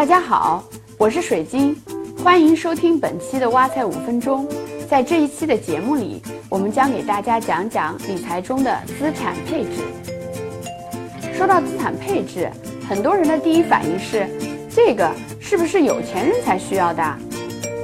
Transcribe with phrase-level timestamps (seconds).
[0.00, 0.64] 大家好，
[0.96, 1.76] 我是水晶，
[2.24, 4.48] 欢迎收听本期的挖财五分钟。
[4.88, 9.82] 在这一期的节目里，我们将给大家讲讲理财中的资产配置。
[11.34, 12.50] 说到资产配置，
[12.88, 14.26] 很多人的第一反应是，
[14.74, 15.06] 这个
[15.38, 17.18] 是不是有钱人才需要的？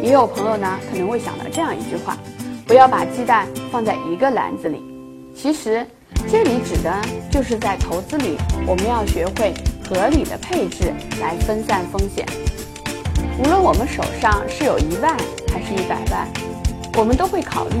[0.00, 2.16] 也有朋友呢可能会想到这样一句话：
[2.66, 4.82] 不要把鸡蛋放在一个篮子里。
[5.34, 5.86] 其实
[6.26, 6.90] 这里指的
[7.30, 9.52] 就是在投资里，我们要学会。
[9.88, 12.26] 合理的配置来分散风险。
[13.38, 15.16] 无论我们手上是有一万
[15.52, 16.28] 还是一百万，
[16.96, 17.78] 我们都会考虑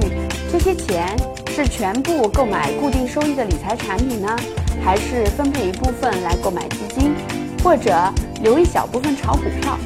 [0.52, 1.16] 这些钱
[1.48, 4.36] 是全部购买固定收益的理财产品呢，
[4.84, 7.14] 还是分配一部分来购买基金，
[7.64, 7.92] 或者
[8.42, 9.76] 留一小部分炒股票。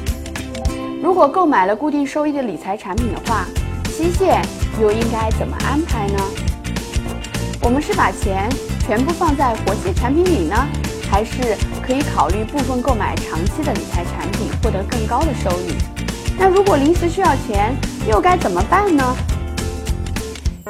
[1.01, 3.45] 如果购买了固定收益的理财产品的话，
[3.85, 4.41] 期限
[4.79, 6.23] 又应该怎么安排呢？
[7.61, 8.49] 我们是把钱
[8.85, 10.67] 全部放在活期产品里呢？
[11.11, 15.75] 还是可以考虑部分购买长期的理财产品，获得更高的收益。
[16.39, 17.75] 那如果临时需要钱，
[18.09, 19.03] 又该怎么办呢？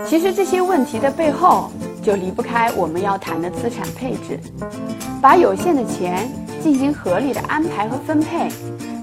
[0.03, 4.39] 其实这些问题的背后，就离不开我们要谈的资产配置。
[5.21, 6.27] 把有限的钱
[6.59, 8.49] 进行合理的安排和分配，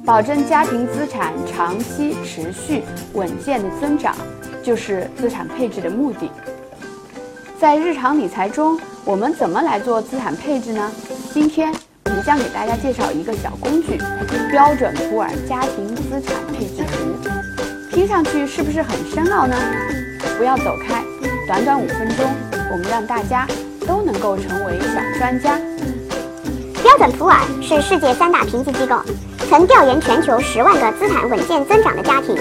[0.05, 4.12] 保证家庭资产长期持续稳健的增长，
[4.61, 6.28] 就是资产配置的目的。
[7.61, 10.91] 在日常理财中，我们怎么来做资产配置呢？
[11.32, 11.72] 今天
[12.06, 13.98] 我们将给大家介绍一个小工具——
[14.50, 17.30] 标准普尔家庭资产配置图。
[17.90, 19.54] 听上去是不是很深奥呢？
[20.38, 21.04] 不要走开，
[21.46, 22.26] 短短五分钟，
[22.72, 23.46] 我们让大家
[23.86, 25.58] 都能够成为小专家。
[26.82, 28.96] 标准普尔是世界三大评级机构，
[29.50, 32.34] 曾调研全球十万个资产稳健增长的家庭，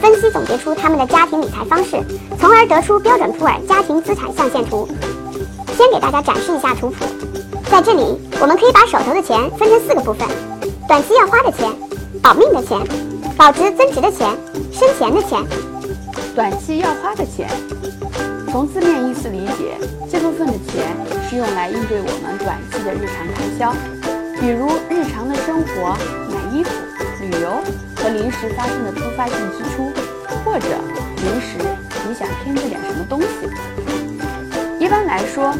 [0.00, 2.02] 分析总结出他们的家庭理财方式，
[2.38, 4.88] 从而得出标准普尔家庭资产象限图。
[5.76, 7.04] 先给大家展示一下图谱。
[7.70, 8.02] 在这里，
[8.40, 10.26] 我们可以把手头的钱分成四个部分：
[10.88, 11.70] 短期要花的钱、
[12.20, 12.76] 保命的钱、
[13.36, 14.28] 保值增值的钱、
[14.72, 15.40] 生钱的钱。
[16.34, 17.48] 短期要花的钱，
[18.50, 19.78] 从字面意思理解，
[20.10, 20.96] 这部分的钱
[21.30, 23.72] 是用来应对我们短期的日常开销，
[24.40, 26.70] 比如日常的生活、买衣服、
[27.20, 27.52] 旅游
[27.94, 29.92] 和临时发生的突发性支出，
[30.44, 30.66] 或者
[31.22, 31.56] 临时
[32.08, 33.48] 你想添置点什么东西。
[34.84, 35.54] 一般来说。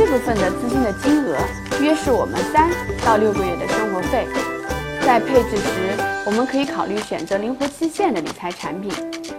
[0.00, 1.36] 这部分的资金的金额
[1.78, 2.70] 约是我们三
[3.04, 4.26] 到六个月的生活费。
[5.04, 5.94] 在配置时，
[6.24, 8.90] 我们可以考虑选择灵活期限的理财产品，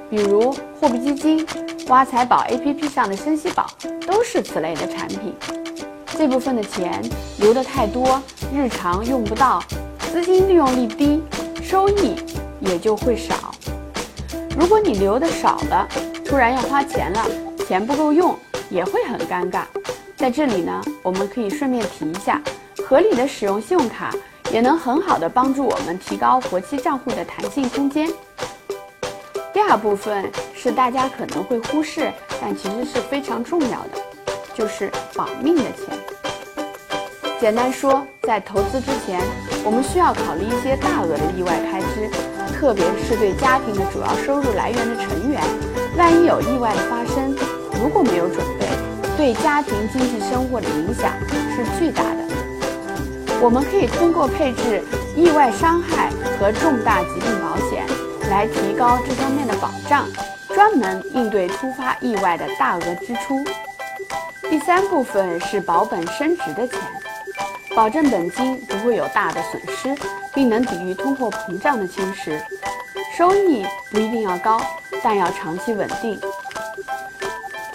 [0.07, 1.43] 比如货币基金、
[1.87, 3.65] 挖财宝 APP 上的生息宝
[4.05, 5.33] 都是此类的产品。
[6.15, 7.01] 这部分的钱
[7.39, 8.21] 留得太多，
[8.53, 9.63] 日常用不到，
[10.13, 11.23] 资金利用率低，
[11.63, 12.15] 收益
[12.59, 13.51] 也就会少。
[14.55, 15.87] 如果你留的少了，
[16.23, 17.25] 突然要花钱了，
[17.67, 18.37] 钱不够用，
[18.69, 19.63] 也会很尴尬。
[20.21, 22.39] 在这里呢，我们可以顺便提一下，
[22.87, 24.13] 合理的使用信用卡
[24.53, 28.07] 也能很好的帮助我们提高活期账户的弹性空间。
[29.51, 33.99] 第二部分是大家可能会忽视，但其实是非常重要的，
[34.53, 35.97] 就是保命的钱。
[37.39, 39.19] 简单说，在投资之前，
[39.65, 42.07] 我们需要考虑一些大额的意外开支，
[42.53, 45.41] 特别是对家庭的主要收入来源的成员，
[45.97, 47.35] 万一有意外的发生，
[47.81, 48.60] 如果没有准备。
[49.21, 52.17] 对家庭经济生活的影响是巨大的。
[53.39, 54.81] 我们可以通过配置
[55.15, 56.09] 意外伤害
[56.39, 57.85] 和重大疾病保险
[58.31, 60.07] 来提高这方面的保障，
[60.55, 63.45] 专门应对突发意外的大额支出。
[64.49, 66.79] 第三部分是保本升值的钱，
[67.75, 69.95] 保证本金不会有大的损失，
[70.33, 72.41] 并能抵御通货膨胀的侵蚀。
[73.15, 74.59] 收益不一定要高，
[75.03, 76.19] 但要长期稳定。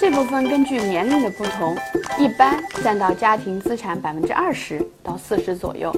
[0.09, 1.77] 这部分根据年龄的不同，
[2.17, 5.93] 一般占到家庭资产百分之二十到四十左右。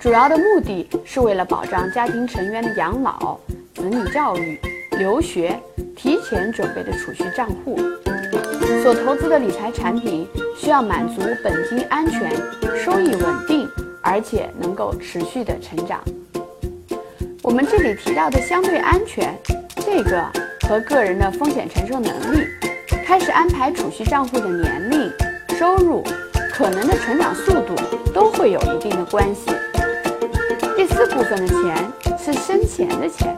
[0.00, 3.36] 主要的目的是为了保障家庭成员的养老、
[3.74, 4.56] 子女教育、
[4.98, 5.58] 留学、
[5.96, 7.76] 提前准备的储蓄账户。
[8.84, 10.24] 所投资的理财产品
[10.56, 12.30] 需要满足本金安全、
[12.84, 13.68] 收益稳定，
[14.00, 16.00] 而且能够持续的成长。
[17.42, 19.36] 我们这里提到的相对安全，
[19.84, 20.24] 这个
[20.68, 22.46] 和个人的风险承受能力。
[23.04, 25.10] 开始安排储蓄账户的年龄、
[25.58, 26.02] 收入、
[26.52, 27.74] 可能的成长速度
[28.12, 29.50] 都会有一定的关系。
[30.76, 33.36] 第四部分的钱是生钱的钱，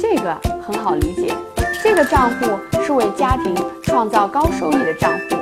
[0.00, 1.34] 这个很好理解。
[1.82, 5.36] 这个账户是为家庭创造高收益的账户，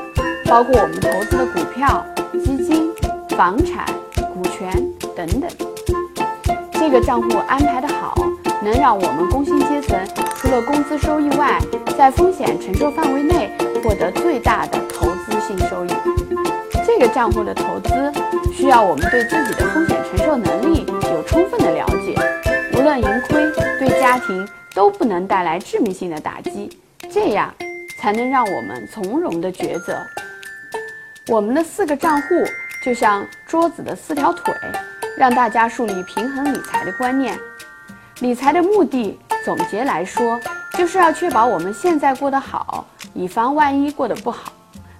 [0.46, 2.92] 包括我们投资的股票、基金、
[3.36, 3.86] 房产、
[4.34, 4.70] 股权
[5.14, 5.50] 等等。
[6.72, 8.14] 这个账户安排的好，
[8.62, 9.98] 能让我们工薪阶层
[10.52, 11.58] 了工资收益外，
[11.96, 13.50] 在风险承受范围内。
[13.82, 15.88] 获得最大的投资性收益。
[16.86, 18.12] 这个账户的投资
[18.52, 22.14] 需要我们对自己的风险承受能力有充分的了解，
[22.78, 23.50] 无论盈亏
[23.80, 26.78] 对家庭都不能带来致命性的打击，
[27.10, 27.52] 这样
[27.98, 29.98] 才能让我们从容的抉择。
[31.26, 32.28] 我们的四个账户
[32.84, 34.54] 就像桌子的四条腿，
[35.18, 37.36] 让大家树立平衡理财的观念。
[38.20, 40.40] 理财的目的，总结来说，
[40.78, 44.52] 就是要确保我们现在过得好，以防万一过得不好，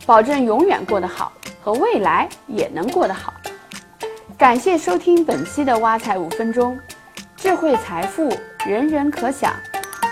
[0.04, 3.32] 保证永远过得好和未来也能过得好。
[4.36, 6.76] 感谢收听本期的挖财五分钟，
[7.36, 8.36] 智慧财富
[8.66, 9.52] 人人可享，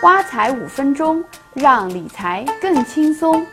[0.03, 1.25] 挖财五分钟
[1.55, 3.45] 让理财更轻松。